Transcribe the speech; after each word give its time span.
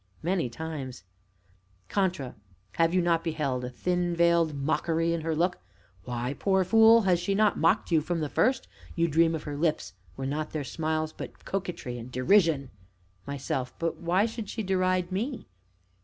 Many 0.23 0.49
times. 0.49 1.03
CONTRA. 1.87 2.33
Have 2.71 2.91
you 2.91 3.03
not 3.03 3.23
beheld 3.23 3.63
a 3.63 3.69
thin 3.69 4.15
veiled 4.15 4.55
mockery 4.55 5.13
in 5.13 5.21
her 5.21 5.35
look? 5.35 5.59
Why, 6.05 6.33
poor 6.39 6.63
fool, 6.63 7.01
has 7.03 7.19
she 7.19 7.35
not 7.35 7.59
mocked 7.59 7.91
you 7.91 8.01
from 8.01 8.19
the 8.19 8.27
first? 8.27 8.67
You 8.95 9.07
dream 9.07 9.35
of 9.35 9.43
her 9.43 9.55
lips. 9.55 9.93
Were 10.17 10.25
not 10.25 10.53
their 10.53 10.63
smiles 10.63 11.13
but 11.13 11.45
coquetry 11.45 11.99
and 11.99 12.11
derision? 12.11 12.71
MYSELF. 13.27 13.75
But 13.77 13.97
why 13.97 14.25
should 14.25 14.49
she 14.49 14.63
deride 14.63 15.11
me? 15.11 15.45